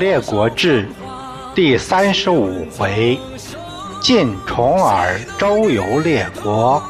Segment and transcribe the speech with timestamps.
[0.00, 0.88] 列国志
[1.54, 3.18] 第三十五回：
[4.00, 6.82] 晋重耳周游列国，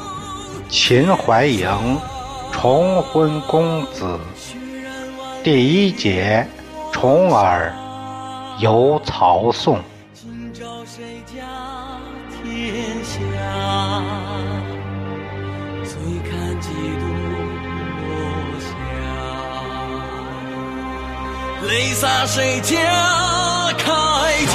[0.68, 1.98] 秦怀嬴
[2.52, 4.16] 重婚公子。
[5.42, 6.46] 第一节：
[6.92, 7.74] 重耳
[8.60, 9.80] 游曹宋。
[21.71, 22.76] 泪洒谁家
[23.79, 23.87] 铠
[24.46, 24.54] 甲？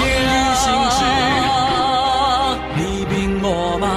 [2.76, 3.88] 你兵我马，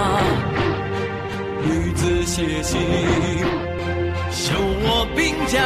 [1.64, 2.78] 女子写信，
[4.30, 5.58] 修我兵家。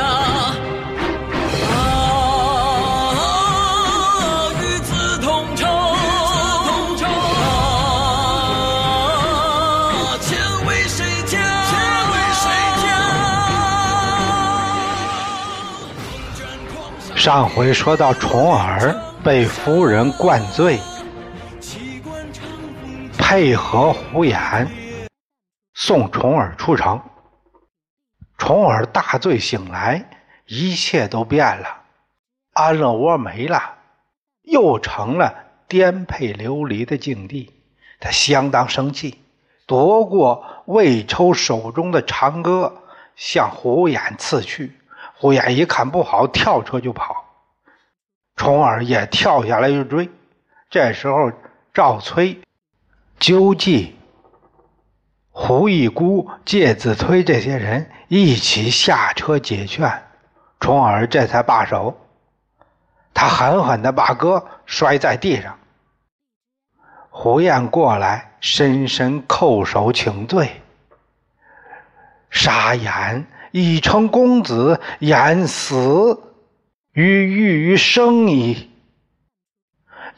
[17.25, 18.93] 上回说到重耳
[19.23, 20.81] 被夫人灌醉，
[23.17, 24.69] 配合胡言
[25.73, 27.01] 送重耳出城。
[28.37, 30.05] 重耳大醉醒来，
[30.49, 31.83] 一切都变了，
[32.55, 33.77] 安乐窝没了，
[34.43, 35.33] 又成了
[35.69, 37.53] 颠沛流离的境地。
[38.01, 39.23] 他相当生气，
[39.65, 42.83] 夺过魏抽手中的长戈，
[43.15, 44.77] 向胡眼刺去。
[45.15, 47.12] 胡眼一看不好，跳车就跑。
[48.43, 50.11] 重耳也跳下来就追。
[50.69, 51.31] 这时候，
[51.73, 52.41] 赵崔、
[53.21, 53.97] 纠济、
[55.31, 60.03] 胡一孤、介子推这些人一起下车解劝，
[60.59, 61.97] 重耳这才罢手。
[63.15, 65.57] 他狠狠地把戈摔在地上。
[67.11, 70.51] 胡彦过来，深深叩首请罪。
[72.29, 76.21] 杀眼已成公子，眼死。
[76.93, 78.71] 与欲于生矣。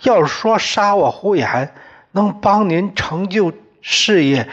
[0.03, 1.75] 要是说杀我胡眼
[2.11, 4.49] 能帮您成就事业，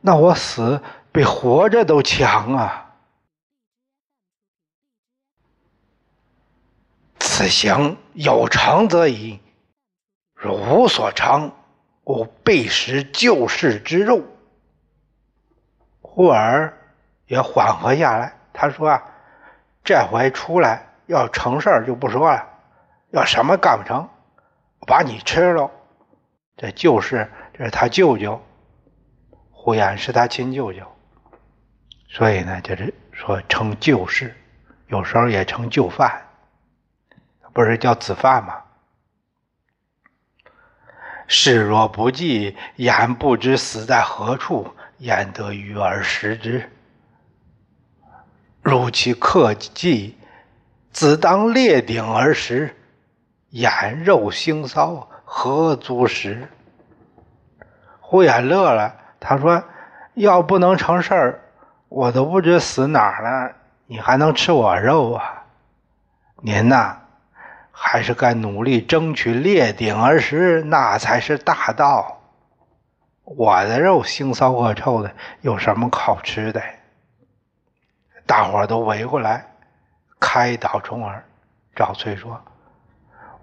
[0.00, 0.82] 那我死
[1.12, 2.94] 比活着都强啊！
[7.18, 9.38] 此行有成则已，
[10.34, 11.52] 若无所成，
[12.04, 14.22] 吾必食旧事之肉。
[16.00, 16.78] 忽而
[17.26, 19.02] 也缓和下来，他说：“啊，
[19.84, 22.44] 这回出来。”要成事儿就不说了，
[23.10, 24.08] 要什么干不成，
[24.86, 25.70] 把你吃了。
[26.56, 28.42] 这就是这是他舅舅，
[29.50, 30.80] 胡延是他亲舅舅，
[32.08, 34.34] 所以呢，就是说称旧事，
[34.88, 36.26] 有时候也称旧犯，
[37.52, 38.62] 不是叫子犯吗？
[41.28, 46.70] 事若不济，言不知死在何处，焉得与而食之？
[48.62, 50.16] 如其克计。
[50.96, 52.74] 子当列鼎而食，
[53.50, 56.48] 眼肉腥骚，何足食？
[58.00, 59.62] 胡眼乐了，他说
[60.16, 61.40] ：“要不能成事儿，
[61.90, 63.52] 我都不知死哪儿了，
[63.84, 65.44] 你还能吃我肉啊？
[66.40, 66.96] 您呐，
[67.70, 72.18] 还是该努力争取列鼎而食，那才是大道。
[73.22, 75.12] 我的肉腥骚恶臭的，
[75.42, 76.62] 有什么好吃的？”
[78.24, 79.46] 大伙都围过来。
[80.18, 81.24] 开导重耳，
[81.74, 82.42] 赵崔说：“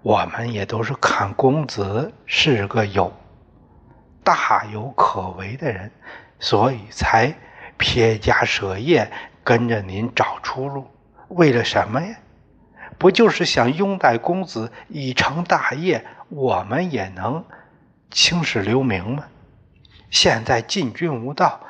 [0.02, 3.12] 我们也都是看公子是个有
[4.22, 5.90] 大有可为的人，
[6.38, 7.34] 所以才
[7.78, 9.10] 撇家舍业
[9.42, 10.86] 跟着您找出路。
[11.28, 12.16] 为了什么呀？
[12.98, 17.44] 不就是想拥戴公子以成大业，我们也能
[18.10, 19.24] 青史留名吗？
[20.10, 21.60] 现在禁军无道，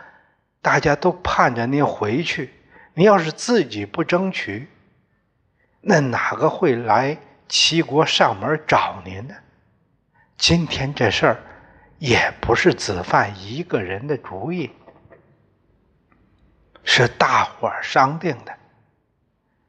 [0.60, 2.52] 大家都盼着您回去。
[2.94, 4.68] 您要是自己不争取，”
[5.86, 7.16] 那哪个会来
[7.46, 9.34] 齐国上门找您呢？
[10.38, 11.42] 今天这事儿
[11.98, 14.70] 也不是子范一个人的主意，
[16.84, 18.52] 是大伙儿商定的，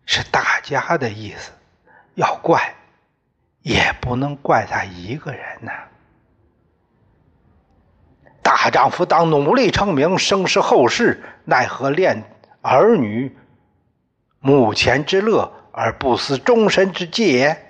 [0.06, 1.52] 是大家的意思。
[2.14, 2.74] 要怪，
[3.62, 5.74] 也不能怪他一个人呐。
[8.42, 12.24] 大丈夫当努力成名，生事后世，奈何恋
[12.62, 13.38] 儿女、
[14.40, 15.52] 目前之乐？
[15.78, 17.62] 而不思终身之计也。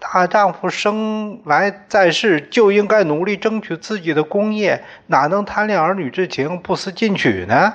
[0.00, 7.72] 大丈夫生来在世就应该努力争取自己的功业，哪能贪恋儿女之情，不思进取呢？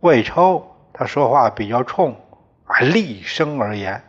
[0.00, 2.18] 魏超他说话比较冲，
[2.64, 4.02] 啊，厉声而言。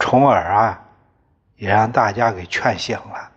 [0.00, 0.84] 重耳啊，
[1.54, 3.30] 也让大家给劝醒了，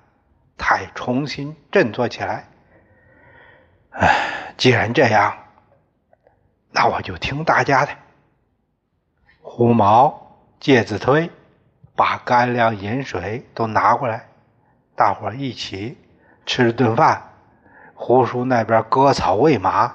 [0.57, 2.47] 他也重新振作起来。
[3.91, 4.15] 哎，
[4.57, 5.37] 既然这样，
[6.71, 7.91] 那我就听大家的。
[9.55, 10.19] 胡毛
[10.59, 11.29] 介子推
[11.95, 14.27] 把干粮、饮水都拿过来，
[14.95, 15.95] 大伙一起
[16.43, 17.21] 吃了顿饭。
[17.93, 19.93] 胡叔那边割草喂马，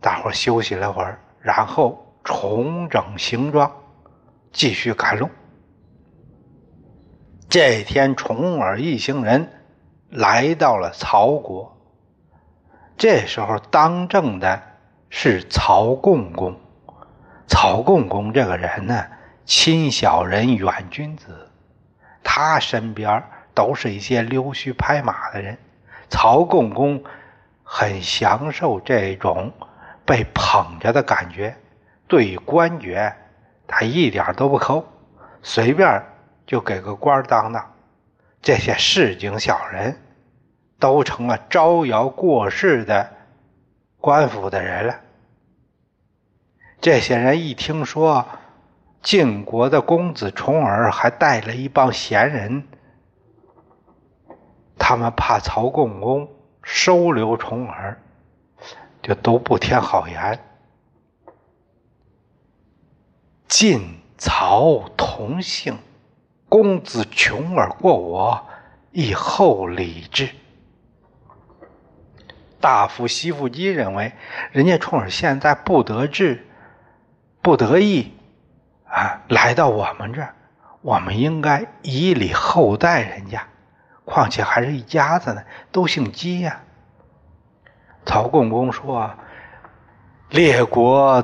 [0.00, 3.70] 大伙休息了会儿，然后重整行装，
[4.50, 5.28] 继续赶路。
[7.50, 9.46] 这天，重耳一行人
[10.08, 11.76] 来到了曹国。
[12.96, 14.62] 这时候，当政的
[15.10, 16.58] 是曹共公。
[17.46, 19.04] 曹共公这个人呢，
[19.44, 21.50] 亲小人，远君子，
[22.22, 25.56] 他身边都是一些溜须拍马的人。
[26.08, 27.02] 曹共公
[27.62, 29.52] 很享受这种
[30.04, 31.56] 被捧着的感觉，
[32.06, 33.14] 对官爵，
[33.66, 34.84] 他一点都不抠，
[35.42, 36.02] 随便
[36.46, 37.72] 就给个官当当。
[38.42, 39.98] 这些市井小人，
[40.78, 43.10] 都成了招摇过市的
[43.98, 44.94] 官府的人了。
[46.84, 48.26] 这些人一听说
[49.00, 52.68] 晋国的公子重耳还带了一帮闲人，
[54.78, 56.28] 他们怕曹共公
[56.62, 57.98] 收留重耳，
[59.00, 60.38] 就都不添好言。
[63.48, 65.78] 晋曹同姓，
[66.50, 68.46] 公子穷耳过我，
[68.92, 70.28] 亦厚礼之。
[72.60, 74.12] 大夫西傅基认为，
[74.52, 76.46] 人家重耳现在不得志。
[77.44, 78.10] 不得已，
[78.88, 80.34] 啊，来到我们这儿，
[80.80, 83.46] 我们应该以礼厚待人家。
[84.06, 86.62] 况且还是一家子呢，都姓姬呀。
[88.06, 89.10] 曹共公说
[90.30, 91.22] ：“列国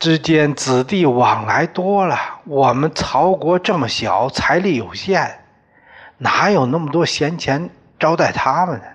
[0.00, 5.44] 之间子弟往来多了，我们曹国这么小，财力有限，
[6.18, 8.86] 哪有那么多闲钱招待他们呢？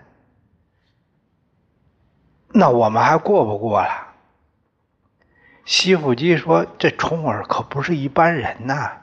[2.50, 4.08] 那我们还过不过了？”
[5.70, 9.02] 西府基说：“这重耳可不是一般人呐，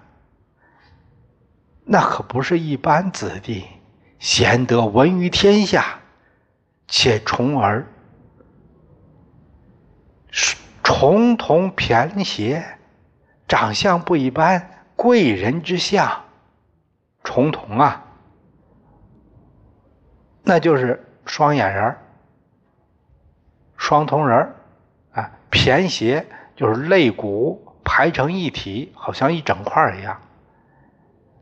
[1.84, 3.64] 那可不是一般子弟，
[4.18, 6.00] 贤德闻于天下。
[6.88, 7.86] 且重耳
[10.82, 12.78] 重瞳偏斜，
[13.46, 16.24] 长相不一般，贵人之相。
[17.22, 18.04] 重瞳啊，
[20.42, 21.96] 那就是双眼人
[23.76, 24.52] 双瞳人
[25.12, 26.26] 啊，偏斜。”
[26.56, 30.20] 就是肋骨排成一体，好像一整块一样。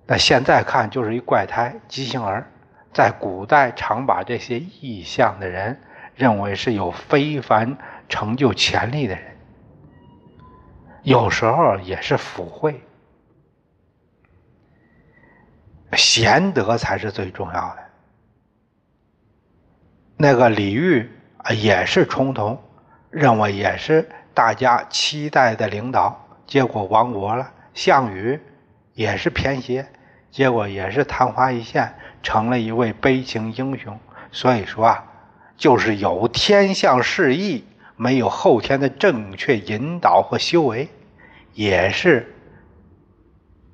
[0.07, 2.51] 那现在看就是一怪胎、畸形儿。
[2.93, 5.81] 在古代，常把这些异象的人
[6.15, 7.77] 认为是有非凡
[8.09, 9.37] 成就潜力的人，
[11.03, 12.81] 有时候也是腐会。
[15.97, 17.79] 贤德才是最重要的。
[20.17, 21.09] 那个李煜
[21.39, 22.63] 啊，也是冲同，
[23.11, 24.09] 认为也是。
[24.35, 27.51] 大家期待的领导，结果亡国了。
[27.73, 28.41] 项羽
[28.93, 29.87] 也是偏邪，
[30.31, 33.99] 结果也是昙花一现，成了一位悲情英雄。
[34.32, 35.05] 所以说啊，
[35.56, 37.65] 就是有天象示意，
[37.97, 40.89] 没有后天的正确引导和修为，
[41.53, 42.35] 也是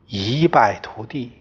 [0.07, 1.33] 一败涂地。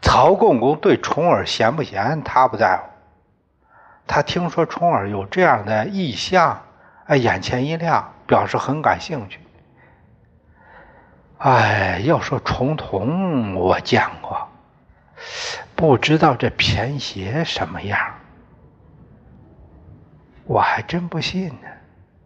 [0.00, 2.88] 曹共公对重耳贤不贤，他不在乎。
[4.06, 6.60] 他听说重耳有这样的异象。
[7.06, 9.40] 哎，眼前一亮，表示很感兴趣。
[11.38, 14.48] 哎，要说重瞳，我见过，
[15.74, 17.98] 不知道这偏斜什么样，
[20.44, 21.68] 我还真不信呢。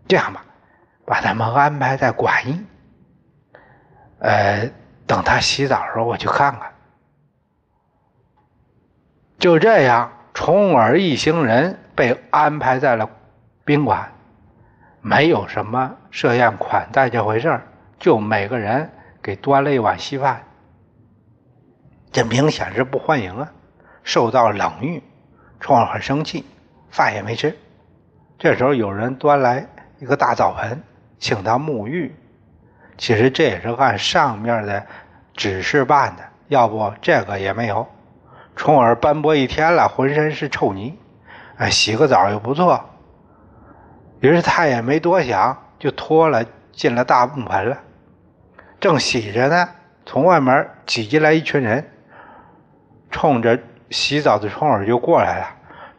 [0.07, 0.45] 这样吧，
[1.07, 2.65] 把他们安排在馆驿，
[4.19, 4.71] 呃，
[5.07, 6.73] 等他洗澡的时候，我去看看。
[9.39, 13.09] 就这样，重耳一行人被安排在了
[13.65, 14.13] 宾馆。
[15.09, 17.63] 没有什么设宴款待这回事儿，
[17.97, 18.91] 就每个人
[19.23, 20.43] 给端了一碗稀饭。
[22.11, 23.53] 这明显是不欢迎啊，
[24.03, 25.01] 受到冷遇，
[25.61, 26.45] 冲耳很生气，
[26.91, 27.57] 饭也没吃。
[28.37, 29.65] 这时候有人端来
[30.01, 30.83] 一个大澡盆，
[31.21, 32.13] 请他沐浴。
[32.99, 34.85] 其实这也是按上面的
[35.35, 37.87] 指示办的，要不这个也没有。
[38.57, 40.99] 冲耳奔波一天了，浑身是臭泥，
[41.59, 42.85] 哎，洗个澡又不错。
[44.21, 47.79] 于是他也没多想，就脱了进了大木盆了。
[48.81, 49.69] 正洗着呢，
[50.05, 51.89] 从外面挤进来一群人，
[53.11, 53.59] 冲着
[53.91, 55.47] 洗澡的冲耳就过来了。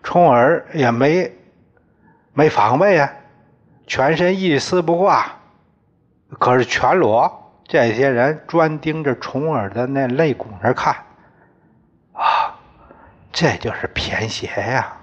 [0.04, 1.32] 冲耳也没
[2.34, 3.12] 没防备呀，
[3.86, 5.26] 全身一丝不挂，
[6.40, 7.44] 可是全裸。
[7.68, 10.96] 这些人专盯着冲耳的那肋骨那看，
[12.14, 12.56] 啊，
[13.34, 14.96] 这就是偏斜呀！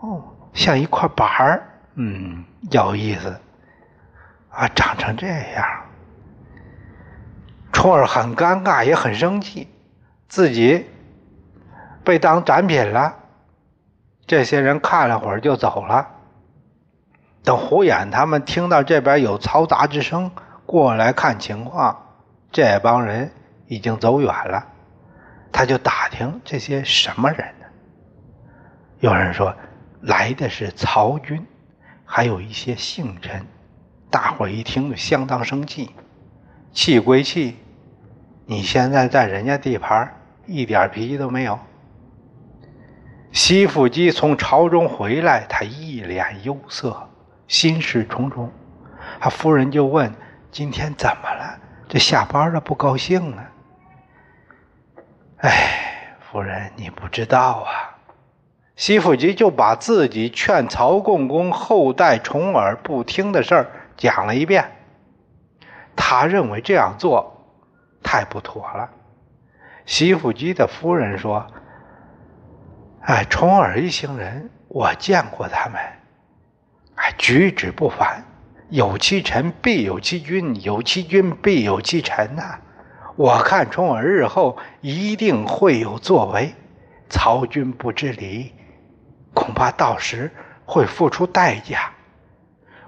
[0.00, 1.62] 哦，像一块板儿。
[1.98, 3.40] 嗯，有意思，
[4.50, 5.66] 啊，长成这样，
[7.72, 9.66] 重耳很尴尬，也很生气，
[10.28, 10.86] 自己
[12.04, 13.16] 被当展品了。
[14.26, 16.06] 这些人看了会儿就走了。
[17.42, 20.30] 等胡眼他们听到这边有嘈杂之声，
[20.66, 21.96] 过来看情况，
[22.52, 23.32] 这帮人
[23.68, 24.66] 已经走远了。
[25.50, 27.66] 他就打听这些什么人呢？
[28.98, 29.54] 有人说
[30.02, 31.46] 来的是曹军，
[32.06, 33.44] 还有一些姓陈。
[34.08, 35.90] 大伙一听就相当生气，
[36.72, 37.56] 气归气，
[38.46, 41.58] 你现在在人家地盘一点脾气都没有。
[43.32, 47.10] 西府基从朝中回来，他一脸忧色，
[47.48, 48.50] 心事重重。
[49.20, 50.14] 他夫人就问
[50.50, 51.58] ：“今天怎么了？
[51.88, 53.52] 这下班了不高兴啊？”
[55.42, 57.95] 哎，夫人，你不知道啊。
[58.76, 64.70] 西府基就把自己劝曹共公后代重耳不听的事儿讲了一遍。
[65.96, 67.46] 他认为这样做
[68.02, 68.90] 太不妥了。
[69.86, 71.46] 西府基的夫人说
[73.00, 75.80] ：“哎，重耳一行人，我见过他们，
[76.96, 78.22] 哎，举止不凡，
[78.68, 82.58] 有其臣必有其君，有其君必有其臣呐。
[83.16, 86.52] 我看重耳日后一定会有作为，
[87.08, 88.52] 曹军不知礼。”
[89.36, 90.32] 恐怕到时
[90.64, 91.92] 会付出代价。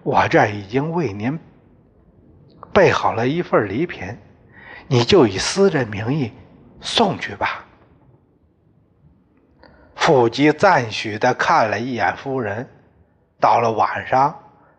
[0.03, 1.39] 我这已经为您
[2.73, 4.17] 备好了一份礼品，
[4.87, 6.33] 你就以私人名义
[6.81, 7.67] 送去吧。
[9.95, 12.67] 傅吉赞许的看了一眼夫人。
[13.39, 14.35] 到了晚上，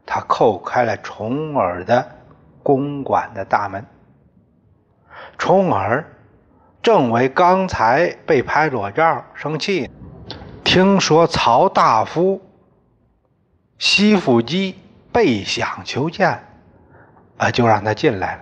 [0.06, 2.18] 他叩开了重耳的
[2.64, 3.86] 公馆的大门。
[5.38, 6.04] 重耳
[6.82, 9.90] 正为刚才被拍裸照生气。
[10.64, 12.42] 听说曹大夫
[13.78, 14.76] 西府基
[15.12, 16.44] 备想求见，
[17.38, 18.42] 啊，就让他进来了。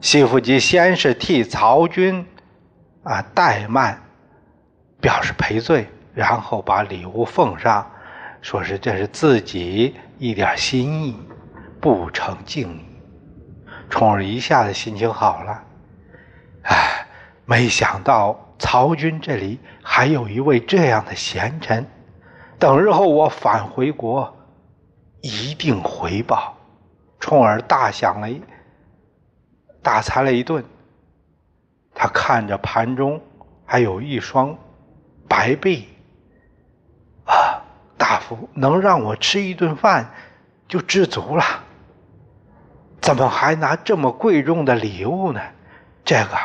[0.00, 2.26] 西府基先是替曹军
[3.04, 4.02] 啊怠慢
[5.00, 7.88] 表示赔罪，然后把礼物奉上，
[8.40, 11.16] 说是这是自己一点心意，
[11.80, 12.84] 不成敬意。
[13.88, 15.62] 冲儿一下子心情好了，
[16.62, 17.06] 哎，
[17.44, 18.36] 没想到。
[18.62, 21.84] 曹军这里还有一位这样的贤臣，
[22.60, 24.36] 等日后我返回国，
[25.20, 26.56] 一定回报。
[27.18, 28.40] 冲儿大响了一
[29.82, 30.64] 大餐了一顿，
[31.92, 33.20] 他看着盘中
[33.66, 34.56] 还有一双
[35.28, 35.88] 白璧，
[37.26, 37.64] 啊，
[37.98, 40.08] 大夫能让我吃一顿饭
[40.68, 41.44] 就知足了，
[43.00, 45.40] 怎么还拿这么贵重的礼物呢？
[46.04, 46.38] 这个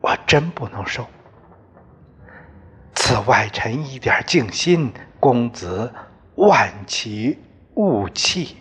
[0.00, 1.06] 我真不能收。
[3.04, 5.92] 赐外臣一点静心，公子
[6.36, 7.36] 万其
[7.74, 8.58] 勿弃。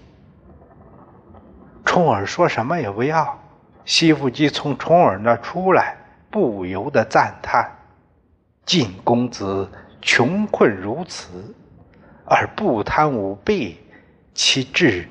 [1.85, 3.39] 冲耳说什么也不要。
[3.85, 5.95] 西府基从冲耳那出来，
[6.31, 7.69] 不由得赞叹
[8.65, 9.69] ：“晋公子
[10.01, 11.53] 穷困如此，
[12.25, 13.77] 而不贪舞弊，
[14.33, 15.07] 其志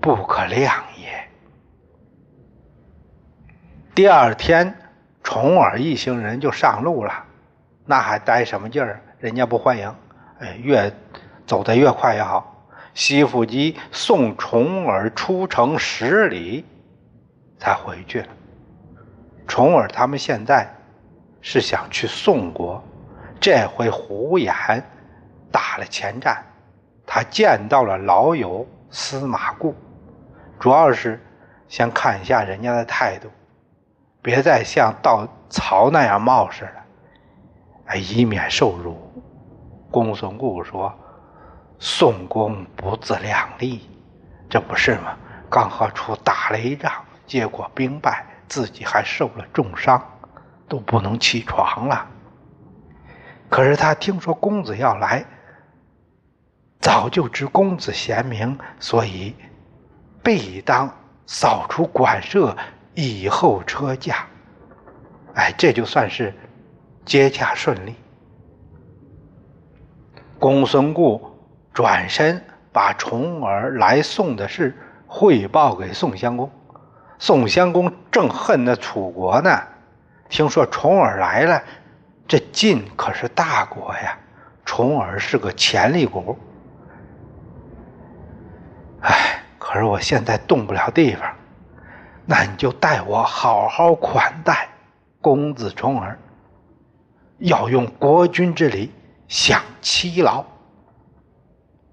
[0.00, 1.28] 不可量也。”
[3.94, 4.74] 第二天，
[5.22, 7.26] 重耳一行人就上路了。
[7.90, 9.02] 那还待什么劲儿？
[9.18, 9.92] 人家不欢迎，
[10.38, 10.94] 哎，越
[11.44, 12.64] 走得越快越好。
[12.94, 16.64] 西府基送重耳出城十里，
[17.58, 18.28] 才回去了。
[19.44, 20.72] 重耳他们现在
[21.40, 22.80] 是想去宋国，
[23.40, 24.54] 这回胡言
[25.50, 26.40] 打了前站，
[27.04, 29.74] 他见到了老友司马固，
[30.60, 31.20] 主要是
[31.66, 33.28] 先看一下人家的态度，
[34.22, 36.74] 别再像到曹那样冒失了。
[37.96, 38.96] 以免受辱。
[39.90, 40.96] 公孙固说
[41.80, 43.88] ：“宋公不自量力，
[44.48, 45.16] 这不是吗？
[45.50, 46.92] 刚和楚打了一仗，
[47.26, 50.00] 结果兵败，自己还受了重伤，
[50.68, 52.06] 都不能起床了。
[53.48, 55.24] 可是他听说公子要来，
[56.80, 59.34] 早就知公子贤明，所以
[60.22, 60.88] 必当
[61.26, 62.56] 扫除馆舍，
[62.94, 64.26] 以后车驾。
[65.34, 66.32] 哎，这就算是。”
[67.04, 67.94] 接驾顺利，
[70.38, 71.36] 公孙固
[71.72, 72.42] 转身
[72.72, 74.76] 把重耳来送的事
[75.06, 76.50] 汇报给宋襄公。
[77.18, 79.60] 宋襄公正恨那楚国呢，
[80.28, 81.62] 听说重耳来了，
[82.28, 84.16] 这晋可是大国呀，
[84.64, 86.38] 重耳是个潜力股。
[89.02, 91.30] 哎，可是我现在动不了地方，
[92.24, 94.68] 那你就代我好好款待
[95.20, 96.18] 公子重耳。
[97.40, 98.92] 要用国君之礼
[99.26, 100.44] 享七劳，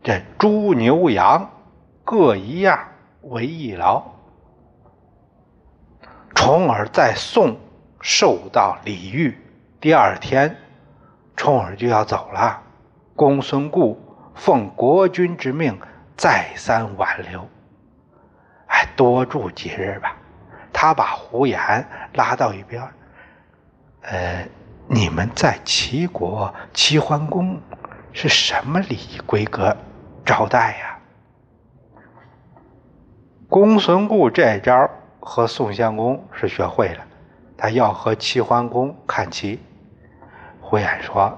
[0.04, 1.50] 这猪牛羊
[2.04, 2.78] 各一样
[3.22, 4.04] 为一劳。
[6.36, 7.58] 重耳在宋
[8.02, 9.38] 受到礼遇，
[9.80, 10.56] 第二天，
[11.36, 12.62] 重耳就要走了。
[13.16, 13.98] 公孙固
[14.36, 15.80] 奉国君之命，
[16.18, 17.48] 再三挽留。
[18.68, 20.18] 哎，多住几日吧。
[20.74, 22.84] 他把胡言拉到一边
[24.02, 24.48] 呃，
[24.90, 27.60] 你们在齐国齐桓公
[28.14, 29.76] 是什么礼仪规格
[30.26, 30.98] 招待呀？
[33.50, 34.90] 公孙固这招
[35.20, 37.04] 和宋襄公是学会了，
[37.58, 39.60] 他要和齐桓公看齐。
[40.62, 41.38] 胡言说：“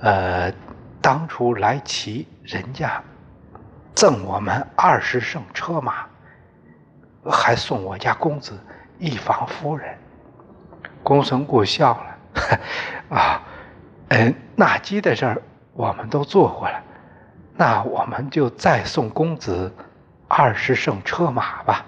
[0.00, 0.52] 呃，
[1.00, 3.02] 当初来齐，人家
[3.94, 6.06] 赠我们二十乘车马。”
[7.30, 8.58] 还送我家公子
[8.98, 9.96] 一房夫人。
[11.02, 12.09] 公孙固笑了，
[13.10, 13.42] 啊，
[14.08, 16.82] 嗯，纳姬的事儿我们都做过了，
[17.56, 19.72] 那我们就再送公子
[20.28, 21.84] 二十乘车马吧。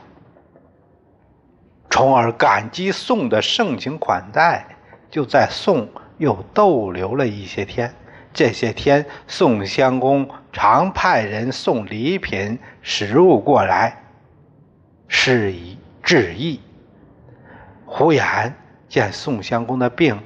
[1.89, 4.67] 重耳感激宋的盛情款待，
[5.11, 7.95] 就在宋又逗留了一些天。
[8.33, 14.03] 这些天，宋襄公常派人送礼品、食物过来。
[15.07, 16.59] 施以致意。
[17.85, 18.55] 胡言
[18.89, 20.19] 见宋襄公的病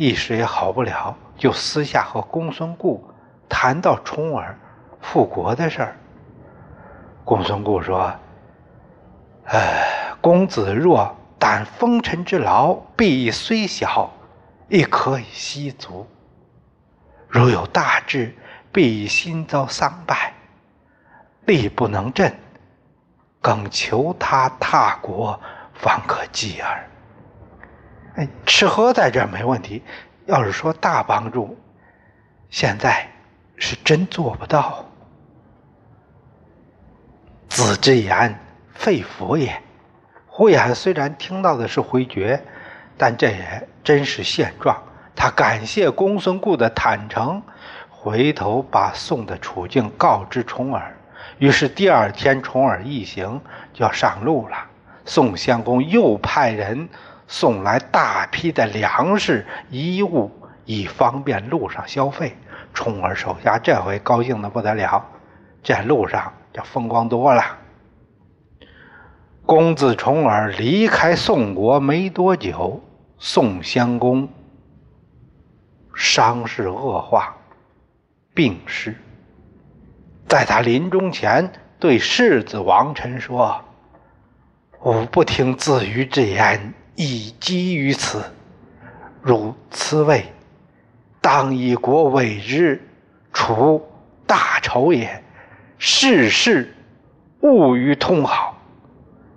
[0.00, 3.04] 一时也好不了，就私下和公孙固
[3.50, 4.58] 谈到重耳
[4.98, 5.96] 复国的事儿。
[7.22, 8.10] 公孙固说
[9.44, 14.10] ：“呃，公子若担风尘之劳，必虽小，
[14.70, 16.06] 亦可以息足；
[17.28, 18.34] 如有大志，
[18.72, 20.32] 必以心遭丧败，
[21.44, 22.34] 力不能振。”
[23.42, 25.38] 更求他踏国，
[25.74, 26.88] 方可继耳。
[28.16, 29.82] 哎，吃喝在这没问题，
[30.26, 31.56] 要是说大帮助，
[32.50, 33.08] 现在
[33.56, 34.84] 是真做不到。
[37.48, 38.38] 子之言，
[38.74, 39.60] 肺腑也。
[40.26, 42.42] 胡言虽然听到的是回绝，
[42.96, 44.80] 但这也真是现状。
[45.14, 47.42] 他感谢公孙固的坦诚，
[47.88, 50.96] 回头把宋的处境告知重耳。
[51.38, 53.40] 于是第二天，重耳一行
[53.72, 54.56] 就要上路了。
[55.04, 56.88] 宋襄公又派人
[57.32, 60.32] 送来大批的粮食、衣物，
[60.64, 62.36] 以方便路上消费。
[62.74, 65.06] 重耳手下这回高兴的不得了，
[65.62, 67.56] 这路上就风光多了。
[69.46, 72.82] 公子重耳离开宋国没多久，
[73.16, 74.28] 宋襄公
[75.94, 77.36] 伤势恶化，
[78.34, 78.96] 病逝。
[80.26, 83.64] 在他临终前，对世子王臣说
[84.82, 88.22] ：“吾不听子瑜之言，以基于此。
[89.22, 90.30] 如此谓，
[91.18, 92.78] 当以国为日，
[93.32, 93.82] 除
[94.26, 95.24] 大仇也。
[95.78, 96.74] 世事
[97.40, 98.54] 务于通好。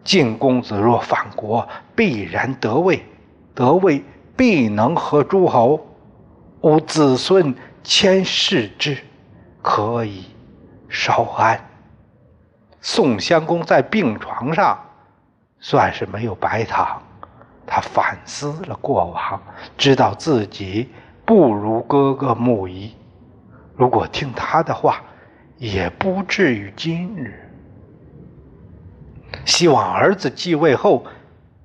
[0.04, 3.02] 晋公子若反国，必然得位，
[3.56, 4.04] 得位
[4.36, 5.88] 必能和诸侯。
[6.60, 8.98] 吾子孙千世之，
[9.62, 10.26] 可以。”
[10.92, 11.66] 稍安。
[12.82, 14.78] 宋襄公在病床上，
[15.62, 17.02] 算是没有白躺。
[17.66, 19.42] 他反思了过往，
[19.78, 20.90] 知道自己
[21.26, 22.96] 不如哥哥穆仪。
[23.76, 25.02] 如果听他的话，
[25.58, 27.50] 也不至于今日。
[29.46, 31.06] 希望儿子继位后，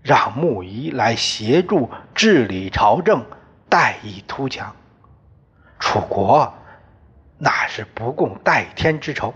[0.03, 3.25] 让穆仪来协助治理朝政，
[3.69, 4.75] 代以图强。
[5.79, 6.53] 楚国。
[7.41, 9.33] 那是不共戴天之仇，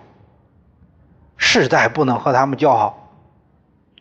[1.36, 3.01] 世代不能和他们交好。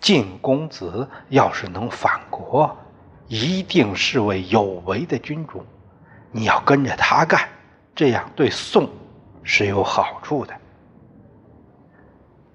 [0.01, 2.75] 晋公子要是能反国，
[3.27, 5.63] 一定是位有为的君主，
[6.31, 7.47] 你要跟着他干，
[7.93, 8.89] 这样对宋
[9.43, 10.53] 是有好处的。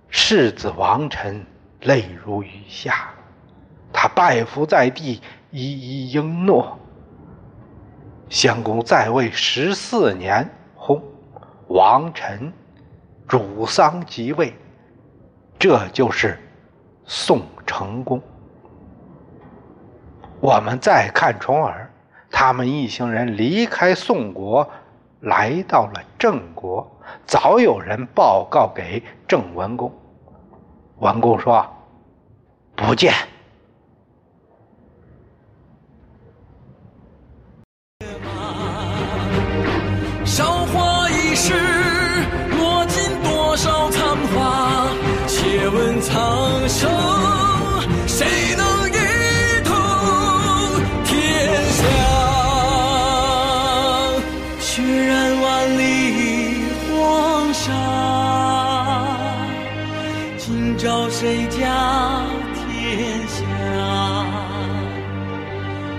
[0.08, 1.46] 世子王臣
[1.82, 3.10] 泪如雨下，
[3.92, 6.76] 他拜伏在地，一一应诺。
[8.28, 11.00] 襄公在位十四年，轰。
[11.68, 12.52] 王臣
[13.28, 14.52] 主丧即位，
[15.58, 16.38] 这就是
[17.06, 18.20] 宋成功。
[20.40, 21.90] 我们再看重耳，
[22.30, 24.68] 他们一行人离开宋国，
[25.20, 26.86] 来到了郑国。
[27.24, 29.92] 早有人报告给郑文公，
[30.98, 31.64] 文公说
[32.74, 33.14] ：“不见。”
[60.58, 63.36] 今朝谁家天下？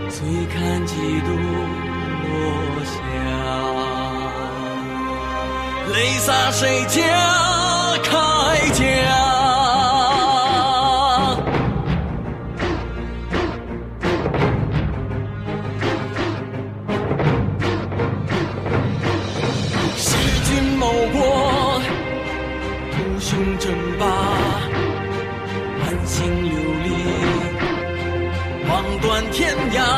[0.10, 0.18] 醉
[0.52, 1.30] 看几度
[2.24, 2.28] 落
[2.84, 2.98] 霞，
[5.94, 6.98] 泪洒谁家
[8.02, 8.10] 铠
[8.74, 9.27] 甲？
[29.38, 29.97] 天涯。